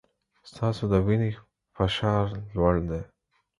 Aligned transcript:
ستاسو 0.49 0.83
د 0.91 0.93
وینې 1.05 1.31
فشار 1.75 2.25
لوړ 2.55 2.75
دی. 2.89 3.01